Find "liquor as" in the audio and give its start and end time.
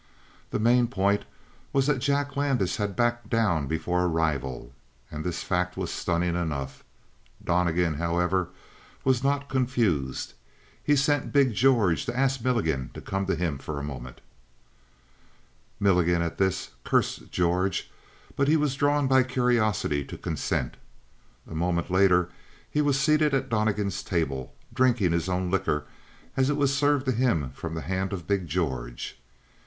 25.51-26.49